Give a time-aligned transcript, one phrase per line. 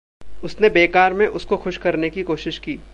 [0.43, 2.79] उसने बेकार में उसको खुश करने की कोशिश की।